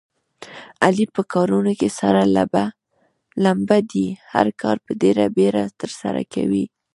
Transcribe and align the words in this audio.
علي 0.85 1.05
په 1.15 1.21
کارونو 1.33 1.71
کې 1.79 1.89
سره 1.99 2.21
لمبه 3.45 3.77
دی. 3.91 4.07
هر 4.33 4.47
کار 4.61 4.75
په 4.85 4.91
ډېره 5.01 5.25
بیړه 5.35 5.63
ترسره 5.79 6.21
کوي. 6.33 6.65